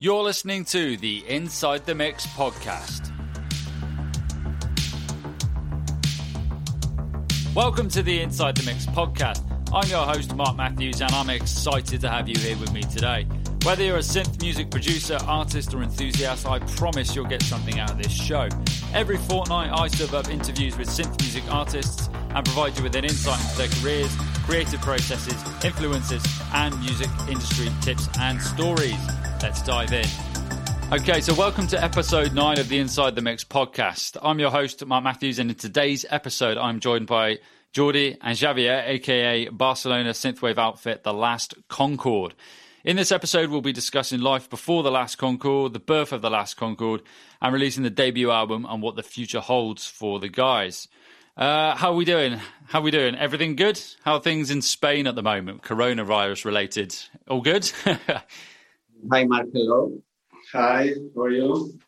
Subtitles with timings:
[0.00, 3.10] You're listening to the Inside the Mix podcast.
[7.52, 9.42] Welcome to the Inside the Mix podcast.
[9.74, 13.26] I'm your host, Mark Matthews, and I'm excited to have you here with me today.
[13.64, 17.90] Whether you're a synth music producer, artist, or enthusiast, I promise you'll get something out
[17.90, 18.48] of this show.
[18.94, 23.02] Every fortnight, I serve up interviews with synth music artists and provide you with an
[23.02, 25.34] insight into their careers, creative processes,
[25.64, 26.22] influences,
[26.54, 28.94] and music industry tips and stories.
[29.40, 30.06] Let's dive in.
[30.92, 34.16] Okay, so welcome to episode nine of the Inside the Mix podcast.
[34.20, 37.38] I'm your host, Mark Matthews, and in today's episode, I'm joined by
[37.72, 42.34] Jordi and Xavier, aka Barcelona synthwave outfit The Last Concord.
[42.84, 46.30] In this episode, we'll be discussing life before The Last Concord, the birth of The
[46.30, 47.02] Last Concord,
[47.40, 50.88] and releasing the debut album and what the future holds for the guys.
[51.36, 52.40] Uh, how are we doing?
[52.66, 53.14] How are we doing?
[53.14, 53.80] Everything good?
[54.02, 56.96] How are things in Spain at the moment, coronavirus related?
[57.28, 57.70] All good?
[59.10, 59.46] Hi, Mark.
[59.52, 59.92] Hello.
[60.52, 61.78] Hi, how are you?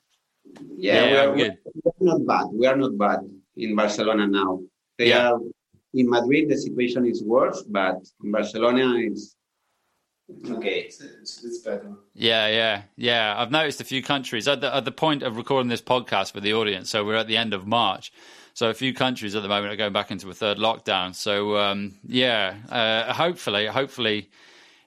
[0.77, 2.47] Yeah, Yeah, we, are, we are not bad.
[2.53, 3.21] We are not bad
[3.57, 4.61] in Barcelona now.
[4.97, 5.33] They Yeah.
[5.33, 5.41] are
[5.95, 6.49] in Madrid.
[6.49, 9.37] The situation is worse, but in Barcelona it's
[10.49, 10.81] okay.
[10.87, 11.93] It's, it's, it's better.
[12.15, 13.35] Yeah, yeah, yeah.
[13.37, 16.41] I've noticed a few countries at the, at the point of recording this podcast for
[16.41, 16.91] the audience.
[16.91, 18.13] So we're at the end of March.
[18.55, 21.15] So a few countries at the moment are going back into a third lockdown.
[21.15, 24.31] So um, yeah, uh, hopefully, hopefully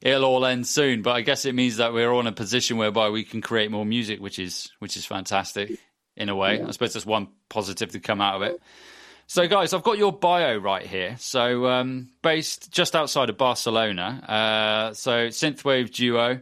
[0.03, 1.01] it'll all end soon.
[1.01, 3.71] But I guess it means that we're all in a position whereby we can create
[3.71, 5.79] more music, which is which is fantastic
[6.15, 6.61] in a way.
[6.61, 8.61] I suppose that's one positive to come out of it.
[9.25, 11.15] So, guys, I've got your bio right here.
[11.17, 14.89] So, um, based just outside of Barcelona.
[14.91, 16.41] Uh, so, synthwave duo.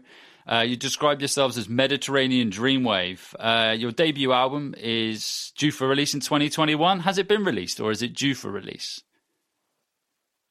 [0.52, 3.36] Uh, you describe yourselves as Mediterranean Dreamwave.
[3.40, 7.02] Uh, your debut album is due for release in 2021.
[7.02, 9.03] Has it been released, or is it due for release?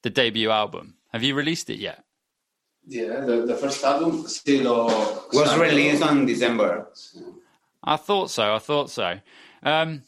[0.03, 0.95] The debut album.
[1.11, 2.05] Have you released it yet?
[2.87, 4.85] Yeah, the, the first album sí lo
[5.33, 6.87] Was salió- released on December.
[7.83, 8.55] I thought so.
[8.55, 9.19] I thought so.
[9.63, 10.03] Um,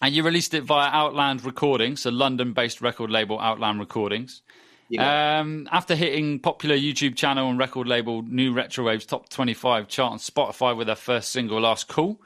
[0.00, 4.42] and you released it via Outland Recordings, a London-based record label, Outland Recordings.
[4.88, 5.40] Yeah.
[5.40, 10.18] Um, after hitting popular YouTube channel and record label New Retrowave's top 25 chart on
[10.18, 12.18] Spotify with their first single, Last Call.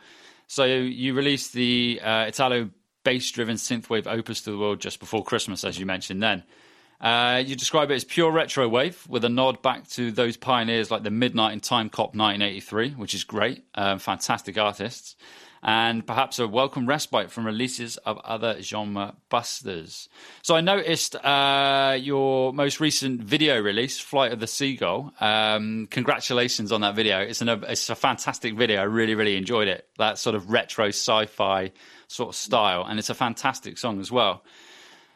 [0.46, 2.70] So you released the uh, Italo
[3.04, 6.44] bass-driven synthwave opus to the world just before Christmas, as you mentioned then.
[7.02, 10.90] Uh, you describe it as pure retro wave with a nod back to those pioneers
[10.90, 15.16] like the Midnight and Timecop1983, which is great, um, fantastic artists,
[15.64, 20.08] and perhaps a welcome respite from releases of other genre busters.
[20.42, 25.12] So I noticed uh, your most recent video release, Flight of the Seagull.
[25.20, 27.18] Um, congratulations on that video.
[27.18, 28.80] It's, an, it's a fantastic video.
[28.80, 29.88] I really, really enjoyed it.
[29.98, 31.72] That sort of retro sci-fi
[32.06, 34.44] sort of style, and it's a fantastic song as well.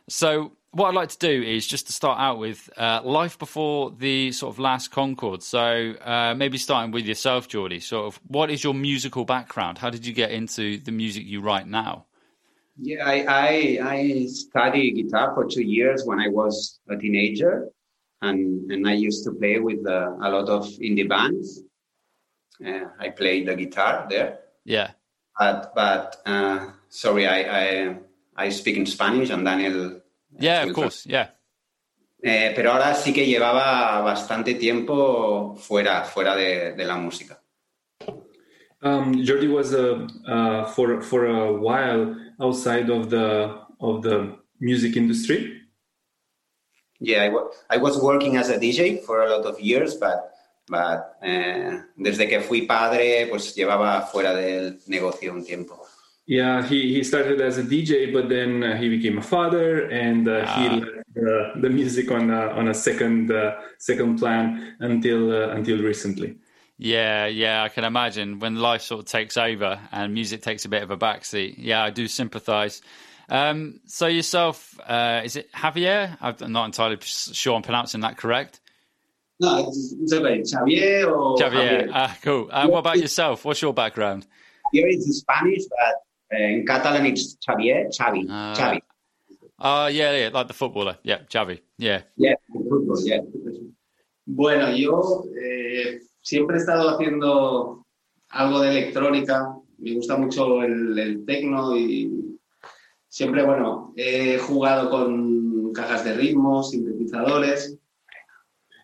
[0.08, 3.90] So what I'd like to do is just to start out with uh, life before
[3.90, 5.42] the sort of last Concord.
[5.42, 7.82] So uh, maybe starting with yourself, Jordi.
[7.82, 9.78] Sort of, what is your musical background?
[9.78, 12.06] How did you get into the music you write now?
[12.78, 17.68] Yeah, I, I I studied guitar for two years when I was a teenager,
[18.20, 21.62] and and I used to play with uh, a lot of indie bands.
[22.64, 24.40] Uh, I played the guitar there.
[24.64, 24.92] Yeah,
[25.38, 27.98] But but uh, sorry, I, I
[28.36, 30.00] I speak in Spanish and Daniel.
[30.38, 31.28] yeah, of course, yeah,
[32.22, 37.40] Eh, pero ahora sí que llevaba bastante tiempo fuera, fuera de, de la música.
[38.82, 44.96] Um, Jordi was uh, uh, for for a while outside of the of the music
[44.96, 45.62] industry.
[46.98, 47.24] Yeah,
[47.70, 50.32] I, I was working as a DJ for a lot of years, but,
[50.68, 55.86] but eh, desde que fui padre, pues llevaba fuera del negocio un tiempo.
[56.26, 60.26] Yeah, he, he started as a DJ, but then uh, he became a father, and
[60.28, 60.74] uh, he Ah.
[60.74, 65.78] left the, the music on a, on a second uh, second plan until uh, until
[65.82, 66.34] recently.
[66.78, 67.62] yeah, yeah.
[67.62, 70.90] I can imagine when life sort of takes over and music takes a bit of
[70.90, 71.54] a backseat.
[71.58, 72.82] Yeah, I do sympathise.
[73.28, 76.16] Um, so yourself, uh, is it Javier?
[76.20, 78.60] I'm not entirely sure I'm pronouncing that correct.
[79.40, 80.38] No, it's, it's okay.
[81.04, 81.86] Or Javier.
[81.86, 81.90] Javier?
[81.92, 82.48] Ah, cool.
[82.50, 83.44] Uh, what about yourself?
[83.44, 84.26] What's your background?
[84.72, 85.94] Here it's Spanish, but
[86.30, 88.54] in Catalan it's Xavier, Xavi, Ah.
[88.56, 88.80] Xavi.
[89.58, 90.98] Oh, yeah, yeah, like the footballer.
[91.02, 91.60] Yeah, Javi.
[91.78, 92.02] Yeah.
[92.16, 93.20] Yeah, fútbol, yeah.
[94.26, 97.86] Bueno, yo eh, siempre he estado haciendo
[98.30, 99.54] algo de electrónica.
[99.78, 102.38] Me gusta mucho el, el techno y
[103.08, 107.78] siempre, bueno, he jugado con cajas de ritmos, sintetizadores.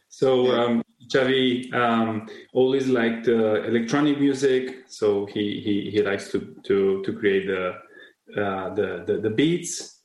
[0.09, 6.41] So um, Xavi um, always liked uh, electronic music, so he, he, he likes to,
[6.65, 7.75] to, to create the,
[8.41, 10.03] uh, the, the the beats.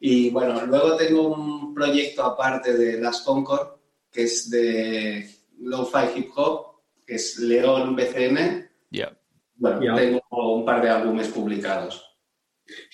[0.00, 3.78] Y bueno, luego tengo un proyecto aparte de Las Concord,
[4.12, 5.26] que es de
[5.60, 8.68] lo-fi hip hop, que es León BCN.
[8.90, 9.12] Yeah.
[9.56, 9.94] Bueno, Yeah.
[9.94, 10.20] tengo
[10.56, 12.02] un par de álbumes publicados.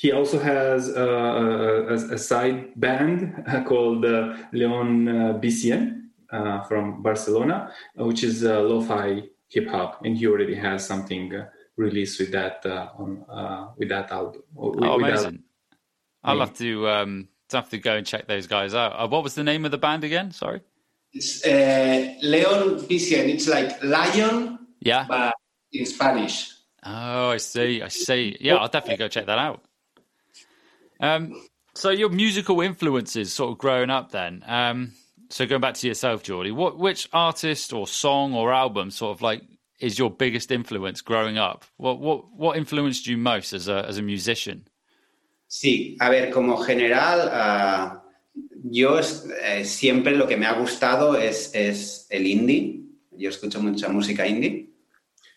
[0.03, 6.00] He also has uh, a, a, a side band called uh, Leon uh, BCN
[6.33, 11.35] uh, from Barcelona, uh, which is uh, lo-fi hip hop, and he already has something
[11.35, 11.47] uh,
[11.77, 14.43] released with that uh, on uh, with that album.
[14.55, 15.43] with- Oh, with that- amazing.
[16.23, 18.93] I'll have to um, have to go and check those guys out.
[18.93, 20.33] Uh, what was the name of the band again?
[20.33, 20.61] Sorry.
[21.13, 25.07] It's, uh, León BCN, it's like lion, Yeah.
[25.09, 25.35] but
[25.73, 26.53] in Spanish.
[26.85, 27.83] Oh, I see.
[27.83, 28.37] I see.
[28.41, 29.65] Yeah, I'll definitely go check that out.
[31.01, 31.35] Um,
[31.75, 34.45] so your musical influences, sort of growing up, then.
[34.47, 34.93] Um,
[35.31, 39.23] so going back to yourself, Jordi, what which artist or song or album, sort of
[39.23, 39.43] like,
[39.79, 41.65] is your biggest influence growing up?
[41.77, 44.67] What what what influenced you most as a as a musician?
[45.49, 48.03] Sí, a ver, como general, ah,
[48.71, 52.85] yo eh, siempre lo que me ha gustado es, es el indie.
[53.17, 54.69] Yo escucho mucha música indie.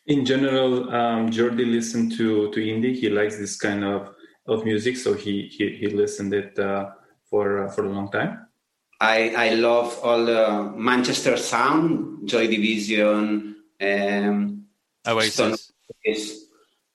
[0.05, 2.95] In general, um, Jordi listened to to indie.
[2.95, 4.09] He likes this kind of,
[4.47, 6.91] of music, so he he, he listened it uh,
[7.29, 8.42] for uh, for a long time.
[9.03, 14.65] I, I love all the Manchester sound, Joy Division, um,
[15.05, 15.73] Oasis.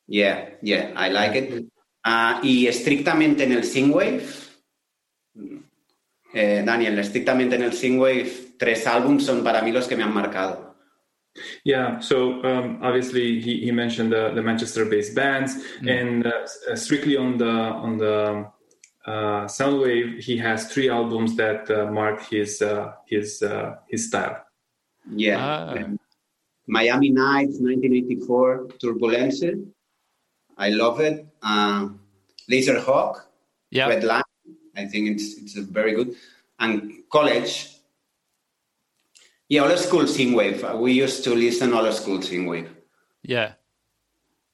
[0.07, 1.65] Yeah, yeah, I like it.
[2.03, 4.23] Ah, y estrictamente en el Singwave,
[6.33, 10.15] eh, Daniel, estrictamente en el Singwave, tres álbumes son para mí los que me han
[10.15, 10.77] marcado.
[11.63, 15.57] Yeah, so um, obviously he, he mentioned the, the Manchester-based bands,
[15.87, 18.45] and uh, s- strictly on the on the uh,
[19.07, 24.45] Soundwave, he has three albums that uh, mark his uh, his uh, his style.
[25.11, 25.39] Yeah.
[25.39, 25.73] Ah.
[25.73, 25.99] Um,
[26.67, 29.43] Miami Nights, 1984, Turbulence.
[30.59, 31.27] I love it.
[31.43, 31.89] Uh,
[32.51, 33.23] Laserhawk,
[33.71, 33.89] Yeah.
[33.89, 34.23] Red Line.
[34.77, 36.15] I think it's it's a very good.
[36.61, 37.75] And college.
[39.49, 40.63] Yeah, old school synthwave.
[40.63, 42.69] Uh, We used to listen old school synthwave.
[43.23, 43.53] Yeah.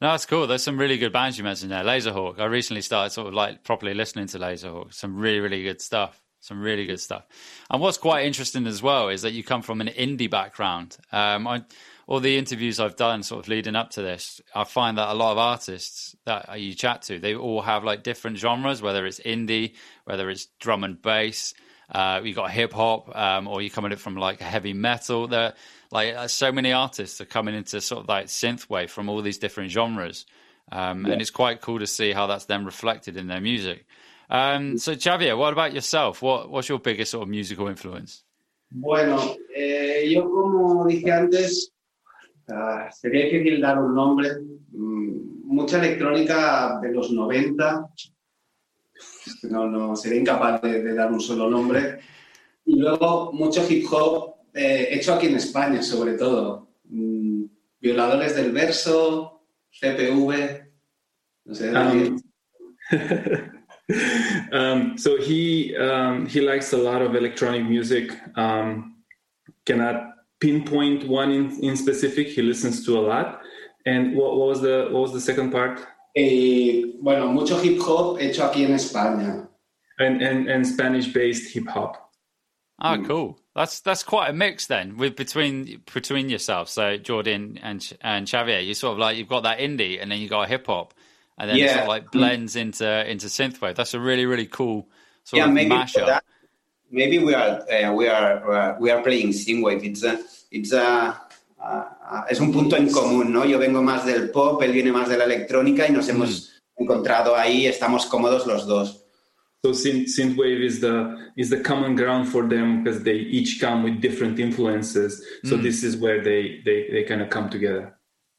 [0.05, 0.47] No, that's cool.
[0.47, 1.83] There's some really good bands you mentioned there.
[1.83, 2.39] Laserhawk.
[2.39, 4.93] I recently started sort of like properly listening to Laserhawk.
[4.93, 6.21] Some really, really good stuff.
[6.41, 7.27] Some really good stuff.
[7.71, 10.99] And what's quite interesting as well is that you come from an indie background.
[11.11, 11.62] Um, I,
[12.06, 15.15] all the interviews I've done sort of leading up to this, I find that a
[15.15, 19.21] lot of artists that you chat to, they all have like different genres, whether it's
[19.21, 19.73] indie,
[20.05, 21.55] whether it's drum and bass,
[21.91, 25.27] uh, you got hip hop, um, or you're coming in from like heavy metal.
[25.27, 25.55] There,
[25.91, 29.39] like uh, so many artists are coming into sort of like synthwave from all these
[29.39, 30.27] different genres,
[30.73, 33.87] um, and it's quite cool to see how that's then reflected in their music.
[34.31, 36.23] Um, so Javier, what about yourself?
[36.23, 38.25] What what's your biggest sort of musical influence?
[38.71, 41.71] Bueno, eh, yo como dije antes,
[42.51, 44.31] ah, sería difícil dar un nombre.
[44.73, 47.87] Mm, mucha electrónica de los 90.
[49.50, 52.00] No, no, sería incapaz de, de dar un solo nombre.
[52.64, 56.69] Y luego mucho hip hop eh, hecho aquí en España, sobre todo.
[56.88, 57.44] Mm,
[57.81, 60.64] violadores del verso, CPV,
[61.44, 61.70] no sé.
[61.75, 62.23] Um,
[64.52, 68.12] um, so he um, he likes a lot of electronic music.
[68.37, 68.96] Um,
[69.67, 72.29] cannot pinpoint one in, in specific.
[72.29, 73.41] He listens to a lot.
[73.87, 75.81] And what, what was the what was the second part?
[76.17, 79.49] Eh, bueno, mucho hip hop hecho aquí en España.
[79.99, 81.97] And and, and Spanish based hip hop.
[82.81, 83.39] Oh, cool.
[83.55, 86.69] That's that's quite a mix then with between between yourself.
[86.69, 90.19] So Jordan and and Xavier, you sort of like you've got that indie and then
[90.19, 90.93] you got hip hop,
[91.39, 91.83] and then it sort Yeah.
[91.83, 93.77] of like blends into into synthwave.
[93.77, 94.89] That's a really really cool
[95.23, 96.06] sort yeah, of maybe mashup.
[96.06, 96.25] that,
[96.91, 99.85] maybe we are uh, we are uh, we are playing synthwave.
[99.85, 101.15] It's a it's a uh,
[101.63, 101.85] uh,
[102.29, 103.44] es un punto en común, ¿no?
[103.44, 107.37] Yo vengo más del pop, él viene más de la electrónica y nos hemos encontrado
[107.37, 107.67] ahí.
[107.67, 109.01] Estamos cómodos los dos.
[109.65, 113.82] So synth, synthwave is the is the common ground for them because they each come
[113.82, 115.25] with different influences.
[115.44, 117.94] So this is where they they, they kind of come together.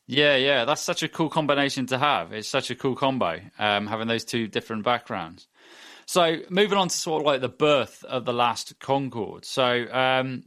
[0.07, 2.31] Yeah, yeah, that's such a cool combination to have.
[2.31, 5.47] It's such a cool combo, um, having those two different backgrounds.
[6.05, 9.45] So, moving on to sort of like the birth of the last Concord.
[9.45, 10.43] So, um,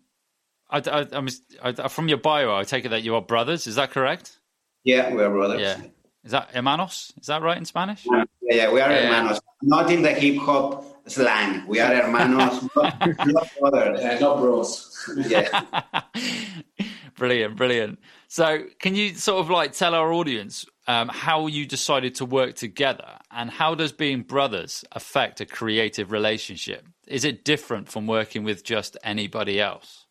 [0.70, 1.28] I, I, I'm,
[1.62, 3.66] I, from your bio, I take it that you are brothers.
[3.66, 4.38] Is that correct?
[4.84, 5.60] Yeah, we are brothers.
[5.60, 5.80] Yeah.
[6.24, 7.12] Is that hermanos?
[7.20, 8.04] Is that right in Spanish?
[8.04, 9.02] Yeah, yeah, we are Yeah.
[9.06, 9.40] hermanos.
[9.62, 11.66] Not in the hip hop slang.
[11.66, 14.00] We are hermanos, not, not brothers.
[14.00, 15.14] Eh, no bros.
[15.26, 15.62] Yeah.
[17.16, 17.98] brilliant, brilliant.
[18.28, 22.54] So, can you sort of like tell our audience um, how you decided to work
[22.56, 26.86] together and how does being brothers affect a creative relationship?
[27.06, 30.04] Is it different from working with just anybody else?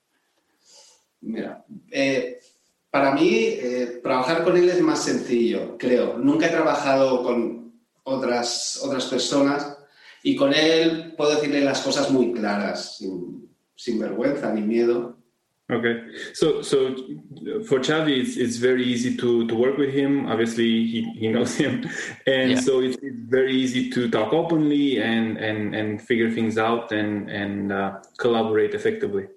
[1.22, 2.40] Mira, eh,
[2.90, 6.18] para mí eh, trabajar con él es más sencillo, creo.
[6.18, 9.78] Nunca he trabajado con otras, otras personas
[10.24, 15.18] y con él puedo decirle las cosas muy claras, sin, sin vergüenza ni miedo.
[15.70, 16.00] Okay,
[16.34, 16.96] so so
[17.66, 20.26] for Xavi, it's it's very easy to to work with him.
[20.26, 21.84] Obviously, he, he knows him,
[22.26, 22.60] and yeah.
[22.62, 27.30] so it's, it's very easy to talk openly and and and figure things out and
[27.30, 29.28] and uh, collaborate effectively.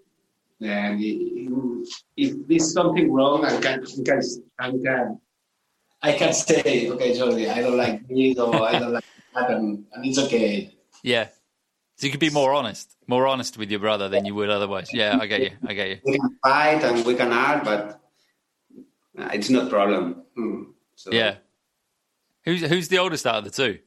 [0.60, 1.86] And
[2.16, 4.22] if there's something wrong, I can I can
[4.58, 5.20] I can
[6.02, 9.84] I can say, okay, Jordi, I don't like this or I don't like that, and,
[9.92, 10.74] and it's okay.
[11.02, 11.28] Yeah,
[12.00, 14.88] so you could be more honest, more honest with your brother than you would otherwise.
[14.90, 15.50] Yeah, I get you.
[15.66, 15.98] I get you.
[16.06, 18.00] We can fight and we can argue, but
[19.34, 20.22] it's not a problem.
[20.34, 20.62] Hmm.
[20.94, 21.34] So, yeah.
[22.46, 23.80] Who's who's the oldest out of the two?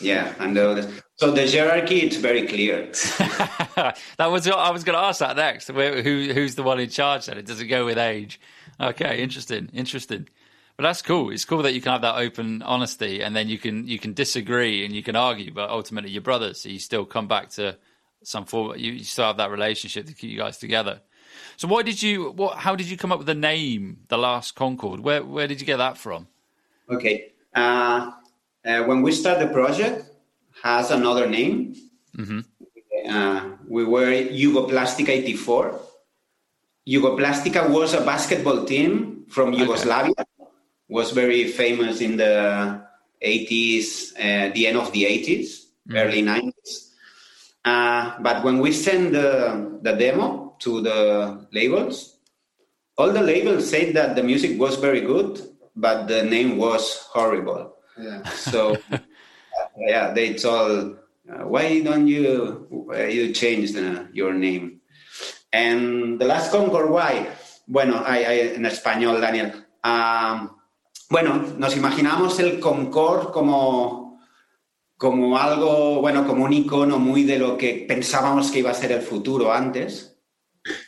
[0.00, 2.86] Yeah, and the, so the hierarchy it's very clear.
[4.16, 5.68] that was I was going to ask that next.
[5.68, 7.26] Who who's the one in charge?
[7.26, 8.40] Then it does it go with age?
[8.80, 10.28] Okay, interesting, interesting.
[10.76, 11.30] But that's cool.
[11.30, 14.12] It's cool that you can have that open honesty, and then you can you can
[14.12, 17.76] disagree and you can argue, but ultimately you're brothers, so you still come back to
[18.24, 18.76] some form.
[18.76, 21.00] You, you still have that relationship to keep you guys together.
[21.56, 22.30] So, why did you?
[22.32, 22.58] What?
[22.58, 25.00] How did you come up with the name, the Last Concord?
[25.00, 26.26] Where Where did you get that from?
[26.90, 28.10] Okay, uh,
[28.64, 30.10] uh, when we start the project,
[30.62, 31.74] has another name.
[32.16, 32.40] Mm-hmm.
[33.08, 35.80] Uh, we were Jugoplastika '84.
[36.88, 40.12] Jugoplastika was a basketball team from Yugoslavia.
[40.12, 40.34] Okay
[40.88, 42.80] was very famous in the
[43.22, 45.96] 80s, uh, the end of the 80s, mm.
[45.96, 46.90] early 90s.
[47.64, 52.16] Uh, but when we send the, the demo to the labels,
[52.96, 55.40] all the labels said that the music was very good,
[55.74, 57.74] but the name was horrible.
[57.98, 58.22] Yeah.
[58.34, 58.76] So,
[59.76, 60.98] yeah, they told,
[61.30, 62.66] uh, why don't you
[63.08, 64.80] you change the, your name?
[65.52, 67.28] And the last Concord, why?
[67.66, 69.52] Bueno, I, I, en español, Daniel.
[69.84, 70.50] Um,
[71.10, 74.18] bueno, nos imaginamos el Concord como,
[74.98, 78.92] como algo, bueno, como un icono muy de lo que pensábamos que iba a ser
[78.92, 80.18] el futuro antes.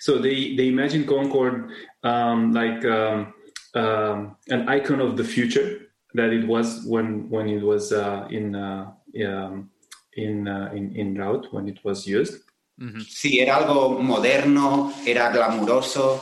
[0.00, 1.70] So they, they imagine Concord
[2.02, 3.32] um, like um,
[3.74, 5.85] um, an icon of the future
[6.16, 8.90] that it was when, when it was uh, in, uh,
[9.24, 9.70] um,
[10.14, 12.42] in, uh, in, in route, when it was used.
[12.80, 13.00] Mm-hmm.
[13.08, 16.20] Sí, era algo moderno, era glamuroso.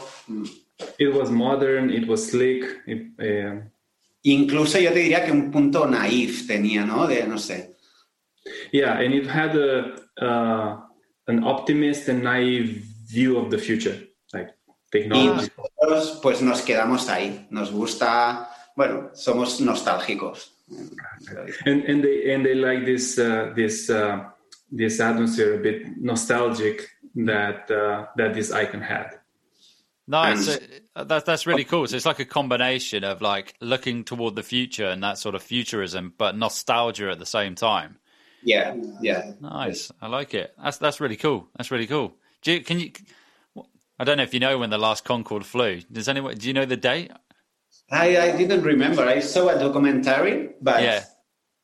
[0.98, 2.64] It was modern, it was slick.
[2.86, 3.60] It, uh,
[4.26, 7.06] Incluso yo te diría que un punto naif tenía, ¿no?
[7.06, 7.74] De, no sé.
[8.72, 10.80] Yeah, and it had a, uh,
[11.26, 13.96] an optimist and naive view of the future,
[14.32, 14.54] like
[14.90, 15.26] technology.
[15.26, 17.46] Y nosotros, pues nos quedamos ahí.
[17.50, 20.50] Nos gusta, bueno, somos nostálgicos.
[21.66, 24.24] And, and they and they like this uh, this uh,
[24.72, 29.10] this atmosphere a bit nostalgic that uh, that this icon had.
[30.06, 30.58] Nice.
[30.96, 31.86] Uh, that's that's really cool.
[31.86, 35.42] So it's like a combination of like looking toward the future and that sort of
[35.42, 37.98] futurism, but nostalgia at the same time.
[38.42, 39.32] Yeah, yeah.
[39.40, 39.90] Nice.
[40.02, 40.54] I like it.
[40.62, 41.48] That's that's really cool.
[41.56, 42.14] That's really cool.
[42.42, 42.92] Do you, can you?
[43.98, 45.80] I don't know if you know when the last Concorde flew.
[45.90, 46.36] Does anyone?
[46.36, 47.10] Do you know the date?
[47.94, 49.02] I I didn't remember.
[49.06, 51.04] I saw a documentary, but yeah.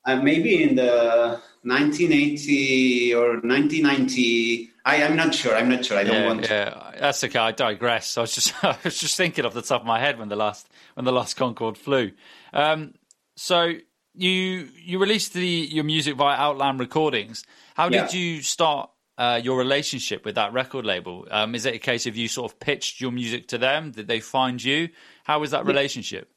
[0.06, 5.54] Uh, maybe in the 1980 or 1990 I, am not sure.
[5.54, 5.98] I'm not sure.
[5.98, 6.42] I don't yeah, want.
[6.42, 7.38] Yeah, that's okay.
[7.38, 8.16] I digress.
[8.16, 10.36] I was just, I was just thinking off the top of my head when the
[10.36, 12.12] last, when the last Concorde flew.
[12.52, 12.94] Um,
[13.36, 13.74] so
[14.14, 17.44] you, you released the your music via Outland Recordings.
[17.74, 18.02] How yeah.
[18.02, 18.90] did you start
[19.20, 21.26] uh, your relationship with that record label?
[21.30, 23.90] Um, is it a case of you sort of pitched your music to them?
[23.90, 24.88] Did they find you?
[25.24, 26.32] How was that relationship?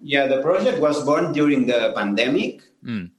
[0.00, 2.62] Yeah, the project was born during the pandemic.
[2.84, 3.10] Mm.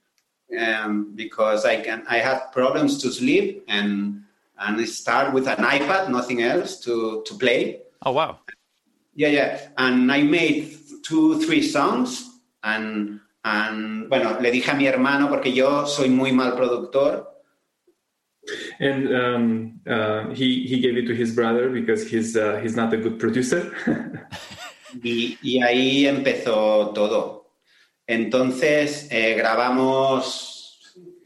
[0.58, 4.22] Um, because I can, I had problems to sleep and
[4.58, 7.82] and start with an iPad, nothing else, to, to play.
[8.06, 8.40] Oh, wow.
[9.14, 9.60] Yeah, yeah.
[9.78, 12.30] And I made two, three songs.
[12.64, 17.35] And, and bueno, le dije a mi hermano, porque yo soy muy mal productor.
[18.80, 22.94] And um, uh, he, he gave it to his brother because he's, uh, he's not
[22.94, 23.72] a good producer.
[25.04, 27.52] y, y, ahí empezó todo.
[28.08, 30.80] Entonces eh, grabamos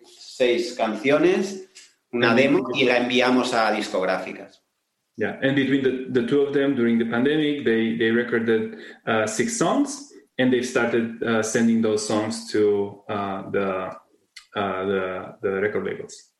[0.07, 1.69] seis canciones
[2.11, 4.63] una demo y la enviamos a discográficas.
[5.17, 9.27] Yeah, and between the, the two of them during the pandemic, they, they recorded uh,
[9.27, 13.91] six songs and they started uh, sending those songs to uh, the,
[14.55, 16.31] uh, the, the record labels.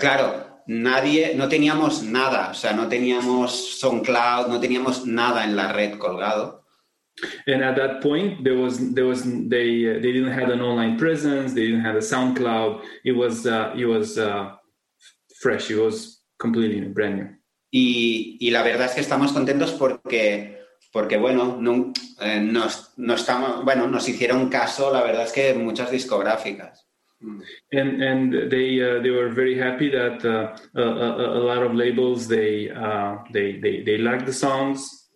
[0.00, 5.72] Claro, nadie, no teníamos nada, o sea, no teníamos SoundCloud, no teníamos nada en la
[5.72, 6.60] red colgado.
[7.46, 11.52] And at that point, there was there was they they didn't have an online presence,
[11.54, 12.80] they didn't have a SoundCloud.
[13.04, 14.56] It was uh, it was uh,
[15.40, 15.70] fresh.
[15.70, 17.40] It was completely brand new.
[17.70, 20.58] Y, y la verdad es que estamos contentos porque,
[20.92, 25.54] porque bueno, no, eh, nos, no estamos, bueno, nos hicieron caso, la verdad es que
[25.54, 26.89] muchas discográficas.
[27.22, 27.42] Mm.
[27.72, 31.74] And and they uh, they were very happy that uh, a, a, a, lot of
[31.74, 35.08] labels they uh, they they they like the songs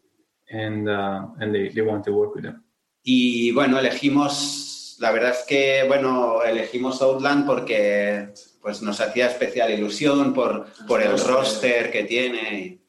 [0.50, 2.62] and uh, and they they want to work with them.
[3.02, 8.28] Y bueno elegimos la verdad es que bueno elegimos Outland porque
[8.60, 12.80] pues nos hacía especial ilusión por por el roster que tiene.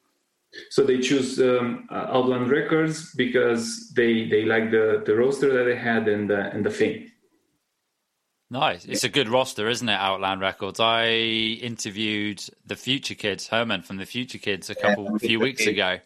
[0.70, 5.76] So they choose um, Outland Records because they they like the the roster that they
[5.76, 7.15] had and the and the fame.
[8.48, 8.84] Nice.
[8.84, 9.98] It's a good roster, isn't it?
[9.98, 10.78] Outland Records.
[10.78, 15.40] I interviewed the Future Kids, Herman from the Future Kids, a couple, yeah, a few
[15.40, 15.98] weeks ago,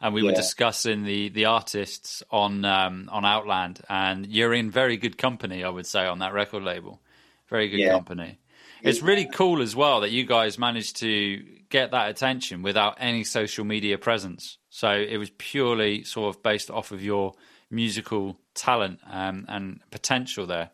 [0.00, 0.30] and we yeah.
[0.30, 5.62] were discussing the the artists on um, on Outland, and you're in very good company,
[5.62, 7.00] I would say, on that record label.
[7.48, 7.92] Very good yeah.
[7.92, 8.38] company.
[8.82, 13.24] It's really cool as well that you guys managed to get that attention without any
[13.24, 14.58] social media presence.
[14.68, 17.32] So it was purely sort of based off of your
[17.70, 20.70] musical talent um, and potential there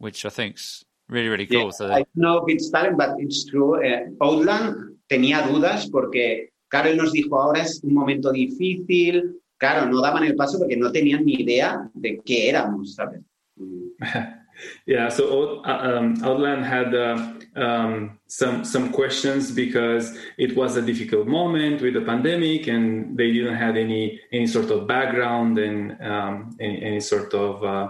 [0.00, 1.64] which I think's really, really cool.
[1.64, 3.84] Yeah, so I don't know if it's talent, but it's true.
[3.84, 9.36] Uh, Outland tenía dudas porque, claro, él nos dijo, ahora es un momento difícil.
[9.58, 13.20] Claro, no daban el paso porque no tenían ni idea de qué éramos, ¿sabes?
[14.86, 21.26] yeah, so um, Outland had uh, um, some some questions because it was a difficult
[21.26, 26.56] moment with the pandemic, and they didn't have any any sort of background and um,
[26.58, 27.88] any, any, sort of uh,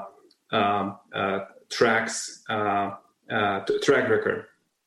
[0.52, 1.38] uh, uh
[1.70, 2.90] tracks, uh,
[3.30, 4.46] uh, track record.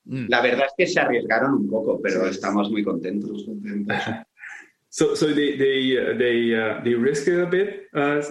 [0.09, 0.27] Mm.
[0.29, 3.45] La verdad es que se arriesgaron un poco, pero estamos muy contentos.
[4.89, 8.21] so, so they they uh, they uh, they risk it a bit uh,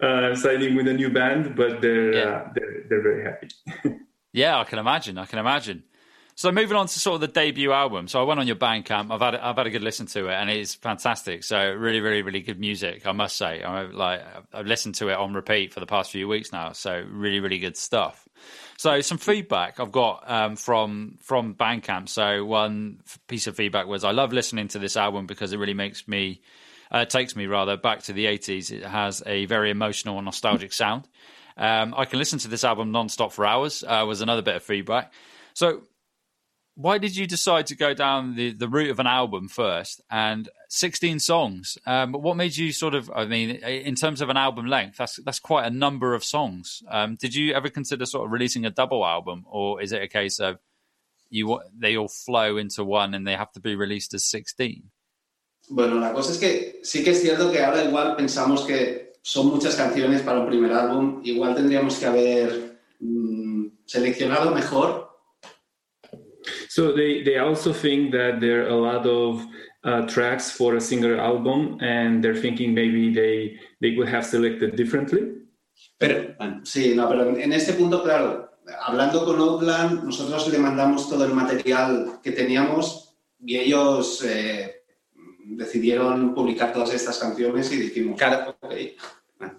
[0.06, 2.20] uh, signing with a new band, but they're yeah.
[2.20, 3.48] uh, they're, they're very happy.
[4.32, 5.16] yeah, I can imagine.
[5.16, 5.84] I can imagine.
[6.38, 8.06] So moving on to sort of the debut album.
[8.06, 9.10] So I went on your Bandcamp.
[9.10, 11.42] I've had I've had a good listen to it, and it's fantastic.
[11.42, 13.08] So really, really, really good music.
[13.08, 13.60] I must say.
[13.64, 16.74] I like I've listened to it on repeat for the past few weeks now.
[16.74, 18.28] So really, really good stuff.
[18.76, 22.08] So some feedback I've got um, from from Bandcamp.
[22.08, 25.74] So one piece of feedback was I love listening to this album because it really
[25.74, 26.40] makes me
[26.92, 28.70] uh, takes me rather back to the 80s.
[28.70, 31.08] It has a very emotional and nostalgic sound.
[31.56, 33.82] Um, I can listen to this album non-stop for hours.
[33.82, 35.12] Uh, was another bit of feedback.
[35.52, 35.82] So
[36.78, 40.48] why did you decide to go down the, the route of an album first and
[40.68, 41.76] 16 songs?
[41.84, 45.16] Um, what made you sort of, I mean, in terms of an album length, that's
[45.24, 46.84] that's quite a number of songs.
[46.88, 50.06] Um, did you ever consider sort of releasing a double album, or is it a
[50.06, 50.60] case of
[51.30, 54.84] you they all flow into one and they have to be released as 16?
[55.70, 59.48] Bueno, la cosa es que sí que es cierto que ahora igual pensamos que son
[59.48, 61.22] muchas canciones para un primer álbum.
[61.24, 65.07] Igual tendríamos que haber mmm, seleccionado mejor
[66.78, 69.44] So they, they also think that there are a lot of
[69.82, 74.76] uh, tracks for a single album, and they're thinking maybe they, they would have selected
[74.76, 75.22] differently.
[75.98, 78.50] Pero, sí, no, pero en este punto, claro,
[78.86, 84.82] hablando con Outland, nosotros le mandamos todo el material que teníamos y ellos eh,
[85.46, 88.94] decidieron publicar todas estas canciones y dijimos, claro, okay.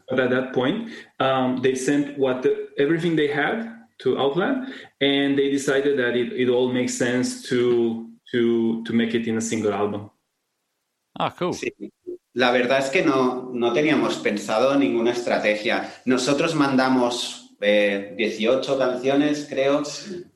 [0.10, 5.38] But at that point, um, they sent what the, everything they had to Outland, and
[5.38, 9.41] they decided that it, it all makes sense to, to, to make it in a
[9.41, 10.09] single album.
[11.17, 11.53] Ah, cool.
[11.53, 11.73] Sí.
[12.33, 15.93] La verdad es que no, no teníamos pensado ninguna estrategia.
[16.05, 19.83] Nosotros mandamos eh, 18 canciones, creo,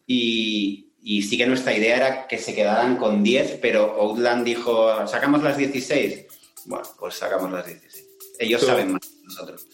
[0.06, 5.08] y, y sí que nuestra idea era que se quedaran con 10, pero Outland dijo,
[5.08, 6.26] ¿sacamos las 16?
[6.66, 8.06] Bueno, pues sacamos las 16.
[8.40, 9.68] Ellos so, saben más que nosotros.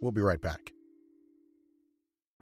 [0.00, 0.75] We'll be right back.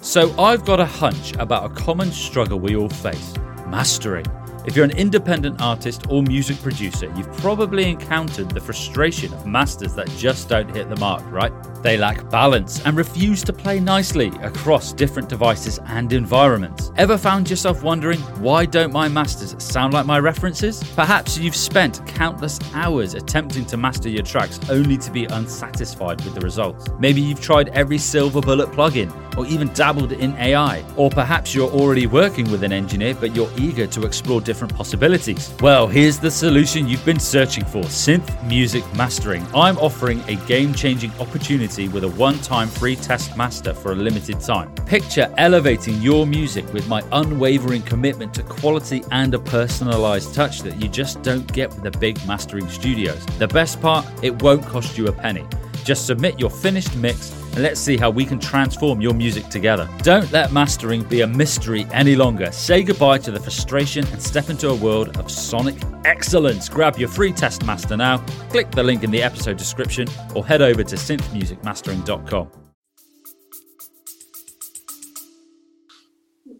[0.04, 3.32] So, I've got a hunch about a common struggle we all face
[3.66, 4.26] mastering.
[4.66, 9.94] If you're an independent artist or music producer, you've probably encountered the frustration of masters
[9.94, 11.52] that just don't hit the mark, right?
[11.82, 16.90] They lack balance and refuse to play nicely across different devices and environments.
[16.96, 20.82] Ever found yourself wondering, why don't my masters sound like my references?
[20.94, 26.34] Perhaps you've spent countless hours attempting to master your tracks only to be unsatisfied with
[26.34, 26.88] the results.
[26.98, 30.82] Maybe you've tried every silver bullet plugin or even dabbled in AI.
[30.96, 34.76] Or perhaps you're already working with an engineer but you're eager to explore different different
[34.76, 35.52] possibilities?
[35.60, 39.44] Well, here's the solution you've been searching for synth music mastering.
[39.52, 43.96] I'm offering a game changing opportunity with a one time free test master for a
[43.96, 44.72] limited time.
[44.86, 50.80] Picture elevating your music with my unwavering commitment to quality and a personalized touch that
[50.80, 53.26] you just don't get with the big mastering studios.
[53.40, 55.44] The best part, it won't cost you a penny.
[55.82, 59.88] Just submit your finished mix and let's see how we can transform your music together.
[59.98, 62.50] Don't let mastering be a mystery any longer.
[62.50, 66.68] Say goodbye to the frustration and step into a world of sonic excellence.
[66.68, 68.18] Grab your free test master now,
[68.50, 72.50] click the link in the episode description, or head over to synthmusicmastering.com.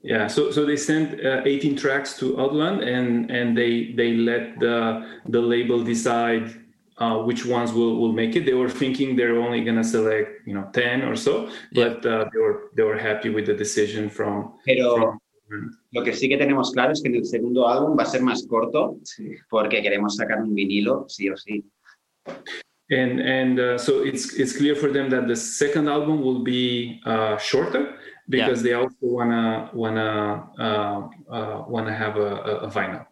[0.02, 4.60] Yeah, so so they sent uh, 18 tracks to Outland, and and they they let
[4.60, 6.63] the the label decide
[6.98, 8.46] uh, which ones will, will make it.
[8.46, 12.40] They were thinking they're only gonna select you know 10 or so, but uh, they
[12.40, 14.54] were they were happy with the decision from.
[14.66, 15.18] Pero from
[15.92, 18.22] lo que sí que tenemos claro es que en el segundo álbum va a ser
[18.22, 18.98] más corto
[19.48, 21.62] porque queremos sacar un vinilo, sí o sí.
[22.90, 27.00] and and uh, so it's it's clear for them that the second album will be
[27.06, 27.96] uh, shorter
[28.28, 33.06] because they also wanna wanna uh, uh, wanna have a, a, a vinyl.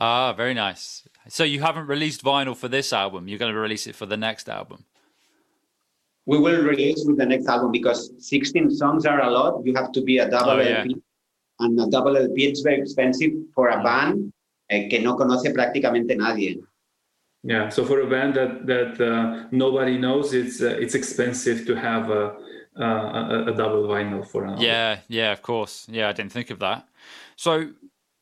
[0.00, 1.07] Ah, very nice.
[1.28, 3.28] So you haven't released vinyl for this album.
[3.28, 4.84] You're going to release it for the next album.
[6.26, 9.64] We will release with the next album because 16 songs are a lot.
[9.64, 10.80] You have to be a double Oh, yeah.
[10.80, 10.96] LP.
[11.60, 14.32] And a double LP is very expensive for a band
[14.70, 16.60] eh, que no conoce prácticamente nadie.
[17.44, 21.74] Yeah, so for a band that that uh, nobody knows, it's uh, it's expensive to
[21.76, 22.34] have a
[22.76, 24.64] a, a, a double vinyl for an album.
[24.64, 25.86] Yeah, yeah, of course.
[25.88, 26.86] Yeah, I didn't think of that.
[27.36, 27.70] So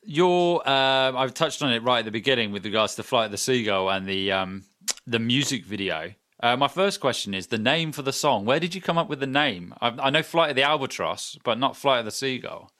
[0.07, 3.31] you're, uh, I've touched on it right at the beginning with regards to Flight of
[3.31, 4.63] the Seagull and the um,
[5.05, 6.13] the music video.
[6.41, 8.45] Uh, my first question is the name for the song.
[8.45, 9.73] Where did you come up with the name?
[9.81, 12.71] I, I know Flight of the Albatross, but not Flight of the Seagull.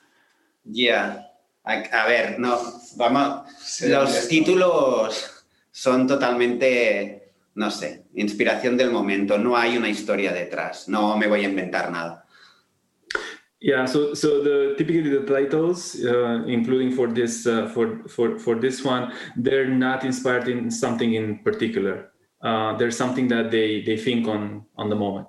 [0.63, 1.23] Yeah.
[1.65, 3.81] A, a ver, no, vamos.
[3.81, 9.37] Los títulos son totalmente, no sé, inspiración del momento.
[9.37, 10.87] No hay una historia detrás.
[10.87, 12.25] No me voy a inventar nada.
[13.59, 18.55] Yeah, so so the typically the titles, uh, including for this uh, for for for
[18.55, 22.11] this one, they're not inspired in something in particular.
[22.39, 25.27] Uh, there's something that they they think on on the moment.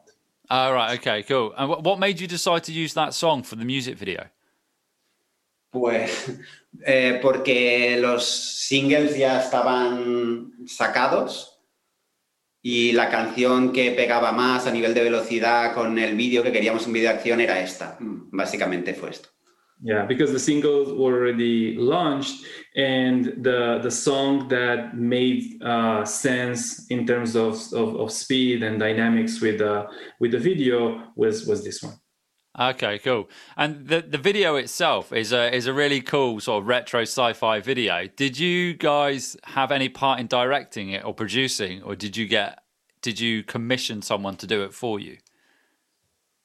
[0.50, 1.54] All right, okay, cool.
[1.56, 4.24] And wh- what made you decide to use that song for the music video?
[5.70, 6.30] Pues
[6.86, 11.57] eh, porque los singles ya estaban sacados
[12.70, 16.86] y la canción que pegaba más a nivel de velocidad con el vídeo que queríamos
[16.86, 17.96] un vídeo de acción era esta.
[17.98, 19.30] Básicamente fue esto.
[19.82, 22.44] Yeah, because the singles were already launched,
[22.76, 28.78] and the the song that made uh, sense in terms of, of, of speed and
[28.78, 29.86] dynamics with the
[30.20, 31.94] with the video was was this one.
[32.58, 33.28] Okay, cool.
[33.56, 37.60] And the the video itself is a is a really cool sort of retro sci-fi
[37.60, 38.08] video.
[38.16, 42.58] Did you guys have any part in directing it or producing, or did you get
[43.00, 45.18] did you commission someone to do it for you?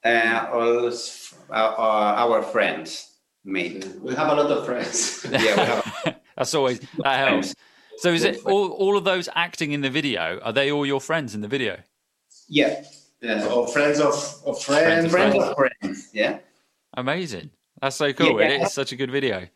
[0.06, 3.86] Uh, all s- our, our friends made.
[4.02, 5.26] We have a lot of friends.
[5.32, 7.56] Yeah, we have That's always that helps.
[7.98, 10.40] So is it all all of those acting in the video?
[10.44, 11.78] Are they all your friends in the video?
[12.50, 12.84] yeah.
[13.24, 14.14] Yeah, or friends of,
[14.46, 15.10] of friends.
[15.10, 16.10] Friends of friends.
[16.14, 16.40] Yeah.
[16.96, 17.52] Amazing.
[17.82, 18.42] That's so cool.
[18.42, 18.50] Yeah.
[18.50, 19.48] It is such a good video.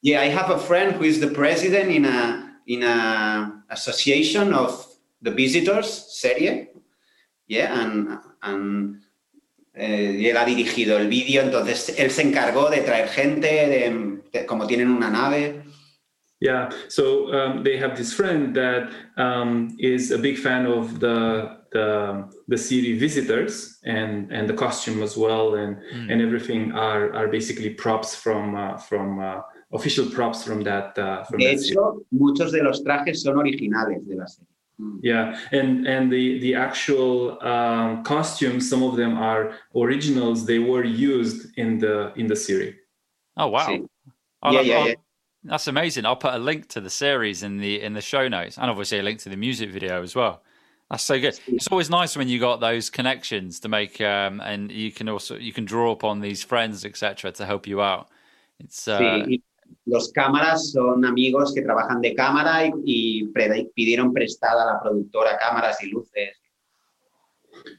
[0.00, 4.86] Yeah, I have a friend who is the president in a in a association of
[5.22, 6.68] the visitors serie.
[7.48, 9.00] Yeah, and and
[9.74, 14.46] eh, él ha dirigido el vídeo, entonces él se encargó de traer gente, de, de-
[14.46, 15.62] como tienen una nave.
[16.40, 21.55] Yeah, so um, they have this friend that um, is a big fan of the
[21.72, 25.76] the the city visitors and and the costume as well, and
[26.10, 29.40] and everything are are basically props from uh, from uh,
[29.72, 34.06] official props from that uh, from De that hecho, muchos de los trajes son originales
[34.08, 34.46] de la serie.
[35.02, 40.44] Yeah, and and the the actual um, costumes, some of them are originals.
[40.44, 42.74] They were used in the in the series.
[43.36, 43.66] Oh wow.
[43.66, 43.86] Sí.
[44.42, 44.94] I'll- Yeah, I'll- yeah, I'll- yeah.
[45.44, 46.04] That's amazing.
[46.06, 48.98] I'll put a link to the series in the in the show notes, and obviously
[48.98, 50.42] a link to the music video as well.
[50.90, 51.38] That's so good.
[51.48, 55.36] It's always nice when you got those connections to make, um, and you can also
[55.36, 58.08] you can draw upon these friends, etc., to help you out.
[58.60, 59.42] It's uh, Sí,
[59.86, 64.80] los cámaras son amigos que trabajan de cámara y, y pre- pidieron prestada a la
[64.80, 66.36] productora cámaras y luces.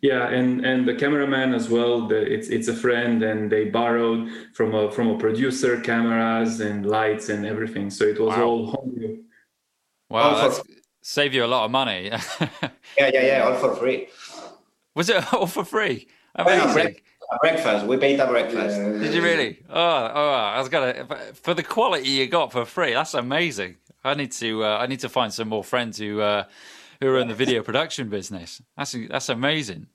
[0.02, 2.08] Yeah, and and the cameraman as well.
[2.08, 6.86] The, it's it's a friend, and they borrowed from a from a producer cameras and
[6.86, 7.90] lights and everything.
[7.90, 8.44] So it was Wow.
[8.44, 9.24] all home.
[10.10, 10.77] wow, Oh, for- that's
[11.08, 12.12] save you a lot of money.
[13.00, 14.08] Yeah, yeah, yeah, all for free.
[14.96, 16.08] Was it all for free?
[16.36, 16.74] Bueno, Amazing.
[16.74, 17.86] break- a breakfast.
[17.86, 18.76] We paid a breakfast.
[18.78, 19.60] Did you really?
[19.70, 22.94] Oh, oh, I was gonna for the quality you got for free.
[22.94, 23.76] That's amazing.
[24.04, 26.46] I need to uh, I need to find some more friends who uh,
[27.02, 28.62] who are in the video production business.
[28.78, 29.88] That's that's amazing.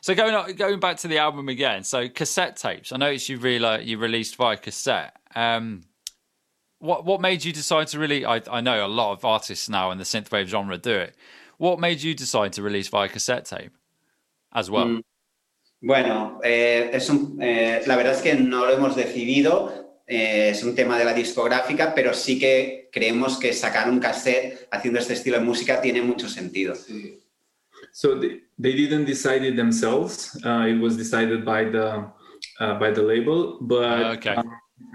[0.00, 1.82] So going on, going back to the album again.
[1.84, 2.92] So cassette tapes.
[2.92, 5.16] I noticed you really you released via cassette.
[5.34, 5.82] Um,
[6.80, 8.24] what what made you decide to really?
[8.24, 11.14] I I know a lot of artists now in the synthwave genre do it.
[11.58, 13.72] What made you decide to release via cassette tape
[14.52, 14.86] as well?
[14.86, 15.02] Mm.
[15.82, 20.62] Bueno, eh, es un- eh, la verdad es que no lo hemos decidido, eh, es
[20.64, 25.12] un tema de la discográfica, pero sí que creemos que sacar un cassette haciendo este
[25.12, 26.74] estilo de música tiene mucho sentido.
[26.74, 27.20] Sí.
[27.92, 30.34] So they, they didn't decide it themselves.
[30.44, 32.04] Uh, it was decided by the
[32.60, 33.58] uh, by the label.
[33.60, 34.34] But Okay.
[34.34, 34.50] um,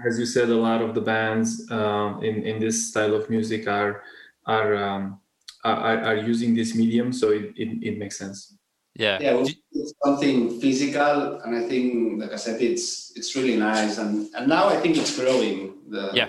[0.06, 3.68] as you said, a lot of the bands uh, in in this style of music
[3.68, 4.02] are
[4.46, 5.20] are um,
[5.64, 8.56] are, are using this medium, so it, it, it makes sense.
[8.94, 9.18] Yeah.
[9.20, 13.98] Yeah, well, it's something physical, and I think, like I said, it's it's really nice,
[13.98, 15.74] and and now I think it's growing.
[15.88, 16.28] The, Yeah.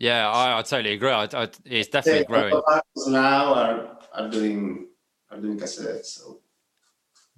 [0.00, 1.10] Yeah, I, I totally agree.
[1.10, 2.62] I, I, it's definitely the growing.
[3.08, 4.88] now are are doing
[5.30, 6.06] are doing cassettes.
[6.06, 6.40] So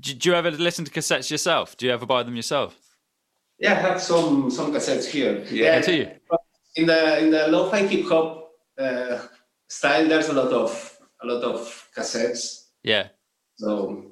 [0.00, 1.76] Do, do you ever listen to cassettes yourself?
[1.76, 2.78] Do you ever buy them yourself?
[3.60, 5.44] Yeah, I have some some cassettes here.
[5.50, 6.10] Yeah, do you?
[6.76, 9.20] In the in the lo-fi hip hop uh,
[9.68, 12.68] style, there's a lot of a lot of cassettes.
[12.82, 13.08] Yeah.
[13.56, 14.10] So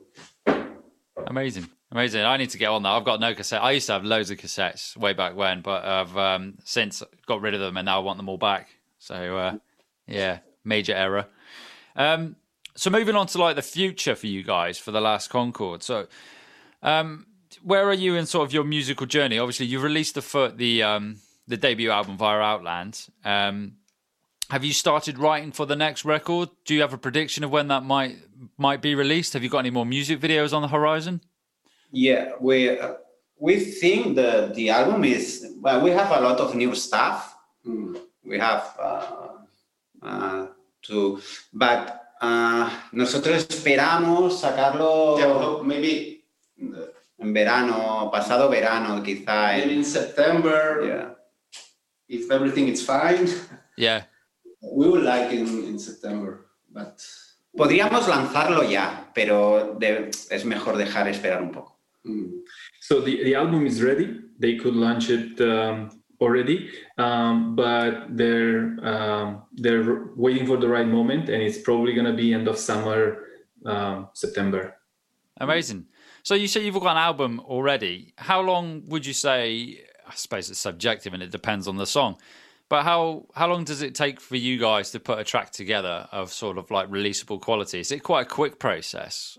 [1.26, 1.68] Amazing.
[1.90, 2.22] Amazing.
[2.22, 2.90] I need to get on that.
[2.90, 3.62] I've got no cassette.
[3.62, 7.40] I used to have loads of cassettes way back when, but I've um, since got
[7.40, 8.68] rid of them and now I want them all back.
[8.98, 9.58] So, uh,
[10.06, 11.26] yeah, major error.
[11.96, 12.36] Um,
[12.76, 15.82] so moving on to like the future for you guys for the last Concord.
[15.82, 16.06] So,
[16.82, 17.26] um,
[17.62, 19.38] where are you in sort of your musical journey?
[19.38, 21.16] Obviously, you released the foot the um,
[21.46, 23.08] the debut album via Outland.
[23.24, 23.74] Um,
[24.50, 26.48] have you started writing for the next record?
[26.64, 28.16] Do you have a prediction of when that might
[28.56, 29.34] might be released?
[29.34, 31.20] Have you got any more music videos on the horizon?
[31.90, 32.94] Yeah, we uh,
[33.38, 35.80] we think the the album is well.
[35.80, 37.36] We have a lot of new stuff.
[37.66, 39.28] mm, We have uh,
[40.02, 40.46] uh,
[40.82, 41.20] to,
[41.52, 46.24] but uh, nosotros esperamos sacarlo yeah, well, maybe
[46.60, 49.52] uh, en verano, pasado verano, quizá.
[49.52, 51.10] maybe En, in September, yeah.
[52.08, 53.26] if everything is fine,
[53.76, 54.02] Yeah,
[54.60, 57.00] we would like in in September, but.
[57.56, 61.76] Podríamos lanzarlo ya, pero de- es mejor dejar esperar un poco.
[62.04, 62.42] mm.
[62.80, 64.20] So the, the album is ready.
[64.38, 70.86] They could launch it um, already, um, but they're um, they're waiting for the right
[70.86, 73.24] moment, and it's probably going to be end of summer,
[73.66, 74.74] um, September.
[75.40, 75.86] amazing.
[76.22, 78.12] So you say you've got an album already.
[78.16, 79.84] How long would you say?
[80.06, 82.16] I suppose it's subjective and it depends on the song.
[82.68, 86.08] But how how long does it take for you guys to put a track together
[86.12, 87.80] of sort of like releasable quality?
[87.80, 89.38] Is it quite a quick process?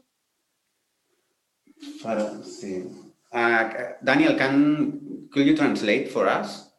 [2.03, 2.91] Para- sí.
[3.31, 6.69] Uh, Daniel, can could you translate for us?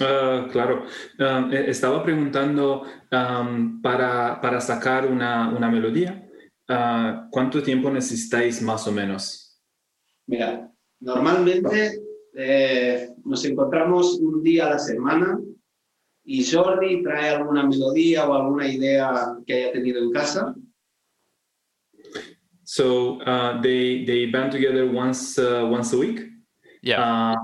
[0.00, 0.86] Ah, claro.
[1.20, 6.23] Um, estaba preguntando um, para, para sacar una, una melodía,
[6.68, 9.60] ah, ¿cuánto tiempo necesitáis más o menos?
[10.26, 12.00] Mira, normalmente
[12.34, 15.38] eh, nos encontramos un día a la semana
[16.24, 20.54] y Jordi trae alguna melodía o alguna idea que haya tenido en casa.
[22.64, 26.20] So uh, they they band together once uh, once a week.
[26.82, 27.00] Yeah.
[27.00, 27.36] Uh,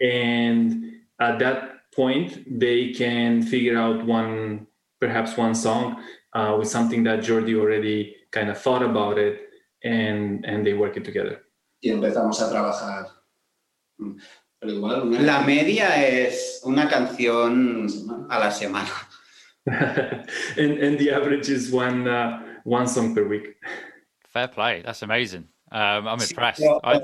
[0.00, 4.68] and at that point, they can figure out one,
[5.00, 9.40] perhaps one song uh, with something that Jordi already kind of thought about it,
[9.84, 11.42] and and they work it together.
[11.80, 13.06] y empezamos a trabajar.
[13.98, 14.16] Mm.
[14.60, 17.86] Pero igual, una- La media es una canción
[18.28, 18.90] a la semana.
[19.66, 23.56] and and the average is one uh, one song per week.
[24.32, 24.82] Fair play.
[24.82, 25.48] That's amazing.
[25.70, 26.60] Um, I'm impressed.
[26.62, 27.00] pero- I,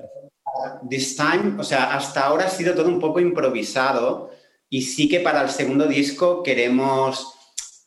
[0.89, 4.31] This time, o sea, hasta ahora ha sido todo un poco improvisado
[4.71, 7.35] y sí que para el segundo disco queremos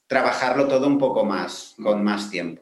[0.08, 2.62] trabajarlo todo un poco más, con más tiempo.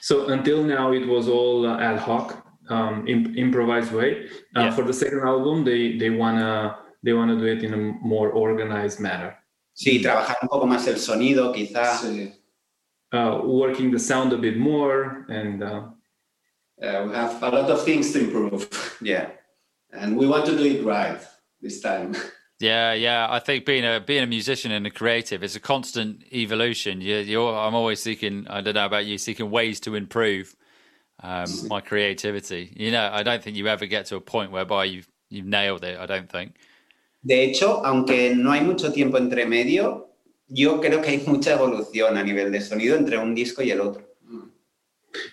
[0.00, 4.26] So until now, it was all uh, ad hoc, um, imp- improvised way.
[4.56, 4.70] Uh, Yeah.
[4.76, 9.00] For the second album, they they wanna they wanna do it in a more organized
[9.00, 9.34] manner,
[9.74, 11.94] Sí, trabajar un poco más el sonido, quizá.
[11.96, 12.32] Sí.
[13.12, 15.82] uh, working the sound a bit more, and uh,
[16.80, 18.68] Uh, we have a lot of things to improve,
[19.02, 19.30] Yeah.
[19.92, 21.20] and we want to do it right
[21.60, 22.14] this time.
[22.60, 23.28] Yeah, yeah.
[23.30, 27.00] I think being a being a musician and a creative is a constant evolution.
[27.00, 28.46] You, you're, I'm always seeking.
[28.48, 30.56] I don't know about you, seeking ways to improve
[31.22, 32.72] um, my creativity.
[32.76, 35.84] You know, I don't think you ever get to a point whereby you've you've nailed
[35.84, 35.98] it.
[35.98, 36.56] I don't think.
[37.22, 40.08] De hecho, aunque no hay mucho tiempo entre medio,
[40.48, 43.80] yo creo que hay mucha evolución a nivel de sonido entre un disco y el
[43.80, 44.07] otro.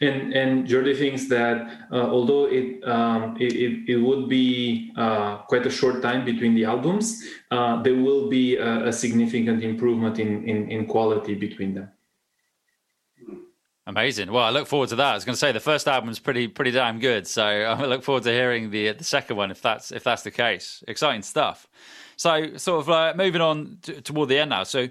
[0.01, 5.65] And and Jordi thinks that uh, although it, um, it it would be uh, quite
[5.65, 10.47] a short time between the albums, uh, there will be a, a significant improvement in,
[10.47, 11.89] in in quality between them.
[13.87, 14.31] Amazing.
[14.31, 15.11] Well, I look forward to that.
[15.11, 18.03] I was going to say the first album's pretty pretty damn good, so I look
[18.03, 20.83] forward to hearing the the second one if that's if that's the case.
[20.87, 21.67] Exciting stuff.
[22.17, 24.63] So, sort of moving on toward the end now.
[24.63, 24.87] So,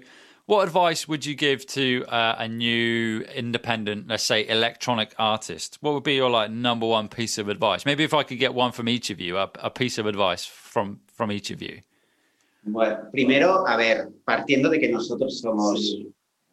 [0.47, 5.77] what advice would you give to uh, a new independent, let's say, electronic artist?
[5.81, 7.85] What would be your like number one piece of advice?
[7.85, 10.45] Maybe if I could get one from each of you, a, a piece of advice
[10.45, 11.81] from from each of you.
[12.63, 15.79] Bueno, primero, a ver, partiendo de que nosotros somos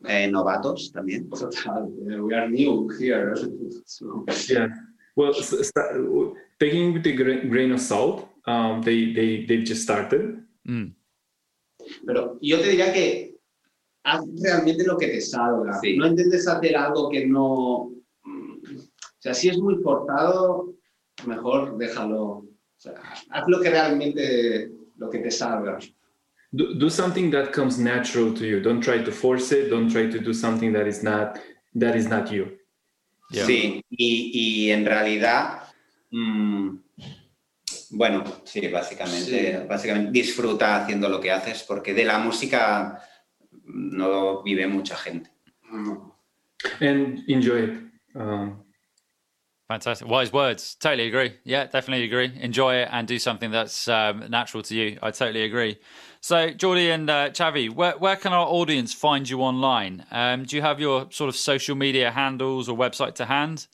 [0.07, 1.29] eh, novatos también.
[1.31, 3.35] Total, uh, we are new here.
[3.87, 4.69] So, Yeah.
[5.17, 5.73] Well, s- s-
[6.59, 7.13] taking with a
[7.49, 10.43] grain of salt, um, they they they just started.
[10.67, 10.93] Mm.
[12.07, 13.32] Pero yo te diría que
[14.05, 15.79] haz realmente lo que te salga.
[15.81, 15.97] Sí.
[15.97, 17.91] No intentes hacer algo que no...
[17.91, 20.75] O sea, si es muy forzado,
[21.27, 22.23] mejor déjalo.
[22.23, 22.95] O sea,
[23.31, 25.79] haz lo que realmente lo que te salga.
[26.51, 28.61] Do, do something that comes natural to you.
[28.61, 29.71] Don't try to force it.
[29.71, 31.39] Don't try to do something that is not
[31.79, 32.59] that is not you.
[33.31, 33.47] Yeah.
[33.47, 35.63] Sí, y, y en realidad,
[36.11, 36.77] mm,
[37.93, 39.67] bueno, sí, básicamente, Sí.
[39.67, 43.01] básicamente disfruta haciendo lo que haces, porque de la música
[43.67, 45.29] no vive mucha gente.
[46.81, 47.79] And enjoy it.
[48.15, 48.63] Um,
[49.69, 50.07] Fantastic.
[50.07, 50.75] Wise words.
[50.75, 51.33] Totally agree.
[51.45, 52.31] Yeah, definitely agree.
[52.39, 54.99] Enjoy it and do something that's um, natural to you.
[55.03, 55.79] I totally agree.
[56.21, 60.05] So, Jordi and uh, Chavi, where, where can our audience find you online?
[60.11, 63.67] Um, do you have your sort of social media handles or website to hand?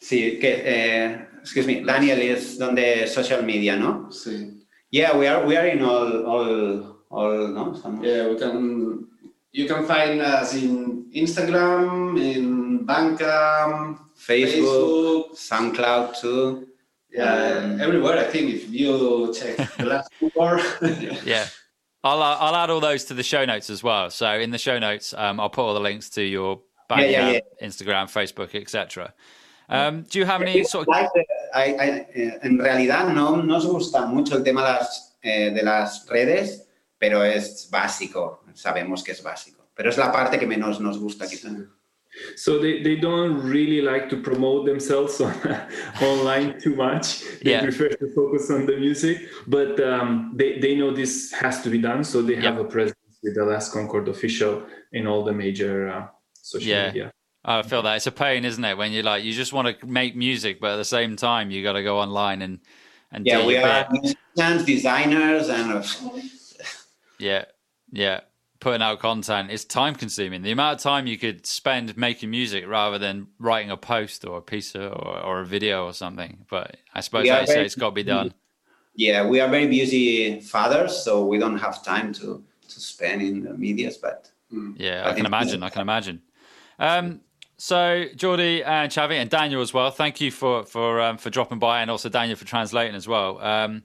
[0.00, 4.08] Sí, que, eh, excuse me, Daniel es donde social media, ¿no?
[4.10, 4.62] Sí.
[4.90, 7.72] Yeah, we are, we are in all, all, all, ¿no?
[7.74, 9.06] Estamos- Yeah, we can.
[9.52, 16.66] You can find us in Instagram, in Bandcamp, Facebook, SoundCloud too.
[17.10, 18.18] yeah, Um, everywhere.
[18.18, 20.60] I think if you check the last four.
[21.24, 21.46] Yeah.
[22.04, 24.10] I'll, uh, I'll add all those to the show notes as well.
[24.10, 27.30] So, in the show notes, um, I'll put all the links to your Bandcamp, Yeah,
[27.32, 29.12] yeah, Instagram, Facebook, etc.
[29.70, 31.08] Um, do you have any sort of Like,
[31.54, 35.62] hay- hay- eh, en realidad no nos gusta mucho el tema de las, eh, de
[35.62, 36.67] las redes,
[36.98, 39.68] pero es básico, sabemos que es básico.
[39.74, 41.48] Pero es la parte que menos nos gusta quizá.
[42.36, 45.32] so they, they don't really like to promote themselves on,
[46.02, 47.20] online too much.
[47.42, 47.60] They Yeah.
[47.62, 51.78] prefer to focus on the music, but um, they, they know this has to be
[51.78, 52.02] done.
[52.02, 52.60] So they have Yep.
[52.60, 56.86] a presence with the Last Concord official in all the major uh, social Yeah.
[56.86, 57.10] media.
[57.44, 58.76] I feel that it's a pain, isn't it?
[58.76, 61.62] When you like, you just want to make music, but at the same time, you
[61.62, 62.58] got to go online and
[63.12, 65.82] and Yeah, do we are musicians, designers, and uh,
[67.18, 67.44] Yeah,
[67.90, 68.20] yeah.
[68.60, 70.42] Putting out content is time consuming.
[70.42, 74.38] The amount of time you could spend making music rather than writing a post or
[74.38, 76.44] a piece of, or, or a video or something.
[76.50, 78.34] But I suppose, like are say, it's got to be done.
[78.96, 83.44] yeah, we are very busy fathers, so we don't have time to, to spend in
[83.44, 85.62] the medias, but Yeah, I I can imagine.
[85.62, 86.22] I can imagine.
[86.80, 87.20] Um,
[87.58, 89.90] so Jordi and Chavi and Daniel as well.
[89.90, 93.40] Thank you for for um, for dropping by, and also Daniel for translating as well.
[93.40, 93.82] Um,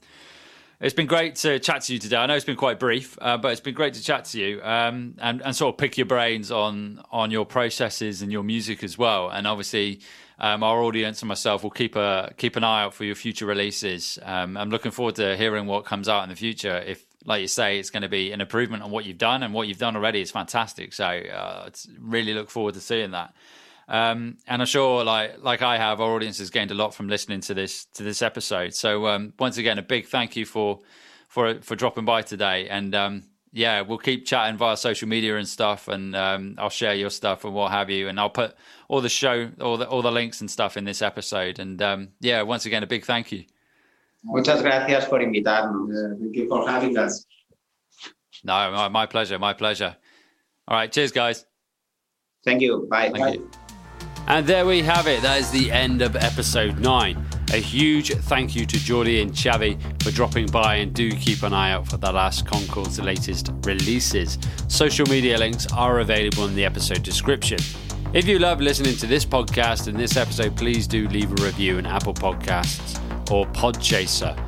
[0.83, 2.17] it's been great to chat to you today.
[2.17, 4.61] I know it's been quite brief, uh, but it's been great to chat to you
[4.61, 8.83] um, and and sort of pick your brains on on your processes and your music
[8.83, 9.29] as well.
[9.29, 10.01] And obviously,
[10.39, 13.45] um, our audience and myself will keep a keep an eye out for your future
[13.45, 14.19] releases.
[14.23, 16.77] Um, I'm looking forward to hearing what comes out in the future.
[16.85, 19.53] If, like you say, it's going to be an improvement on what you've done, and
[19.53, 20.91] what you've done already is fantastic.
[20.91, 23.33] So, uh, really look forward to seeing that.
[23.87, 27.07] Um, and I'm sure, like like I have, our audience has gained a lot from
[27.09, 28.73] listening to this to this episode.
[28.73, 30.79] So, um, once again, a big thank you for
[31.27, 32.69] for for dropping by today.
[32.69, 36.95] And um, yeah, we'll keep chatting via social media and stuff, and um, I'll share
[36.95, 38.55] your stuff and what have you, and I'll put
[38.87, 41.59] all the show, all the all the links and stuff in this episode.
[41.59, 43.45] And um, yeah, once again, a big thank you.
[44.23, 45.89] muchas gracias por invitarnos.
[46.19, 47.25] Thank you for having us.
[48.43, 49.95] No, my, my pleasure, my pleasure.
[50.67, 51.45] All right, cheers, guys.
[52.43, 52.87] Thank you.
[52.89, 53.11] Bye.
[53.13, 53.62] Thank you.
[54.27, 55.21] And there we have it.
[55.21, 57.23] That is the end of episode nine.
[57.51, 61.53] A huge thank you to Jordi and Chavi for dropping by, and do keep an
[61.53, 64.39] eye out for the last Concord's latest releases.
[64.69, 67.59] Social media links are available in the episode description.
[68.13, 71.77] If you love listening to this podcast and this episode, please do leave a review
[71.77, 74.39] in Apple Podcasts or Podchaser.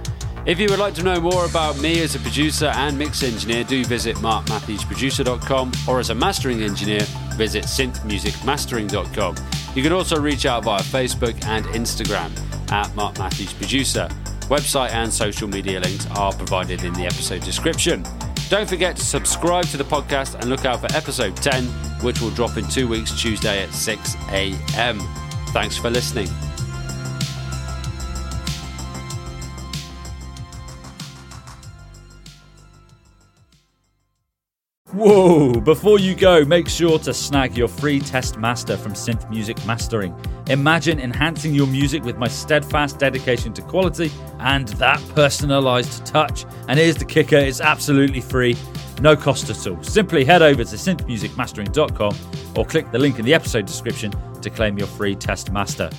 [0.45, 3.63] If you would like to know more about me as a producer and mix engineer,
[3.63, 7.01] do visit markmatthewsproducer.com or as a mastering engineer,
[7.35, 9.35] visit synthmusicmastering.com.
[9.75, 12.31] You can also reach out via Facebook and Instagram
[12.71, 14.07] at Mark Matthews Producer.
[14.47, 18.05] Website and social media links are provided in the episode description.
[18.49, 21.65] Don't forget to subscribe to the podcast and look out for episode 10,
[22.01, 24.99] which will drop in two weeks, Tuesday at 6 a.m.
[25.47, 26.29] Thanks for listening.
[34.96, 35.60] Whoa!
[35.60, 40.15] Before you go, make sure to snag your free test master from Synth Music Mastering.
[40.48, 46.46] Imagine enhancing your music with my steadfast dedication to quality and that personalized touch.
[46.69, 48.56] And here's the kicker it's absolutely free,
[49.02, 49.83] no cost at all.
[49.83, 52.15] Simply head over to synthmusicmastering.com
[52.56, 55.89] or click the link in the episode description to claim your free test master.